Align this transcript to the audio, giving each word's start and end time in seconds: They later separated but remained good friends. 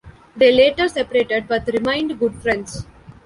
They 0.35 0.51
later 0.51 0.87
separated 0.87 1.47
but 1.47 1.67
remained 1.67 2.17
good 2.17 2.33
friends. 2.41 2.87